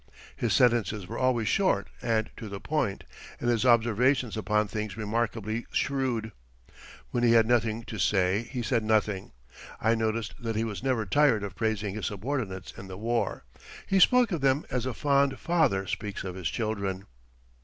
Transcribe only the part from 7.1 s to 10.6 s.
When he had nothing to say he said nothing. I noticed that